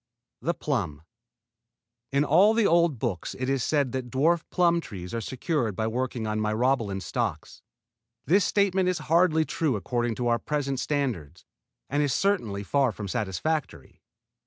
[0.41, 1.03] THE PLUM
[2.11, 5.85] In all the old books it is said that dwarf plum trees are secured by
[5.85, 7.61] working on Myrobalan stocks.
[8.25, 11.45] This statement is hardly true according to our present standards,
[11.87, 14.01] and is certainly far from satisfactory.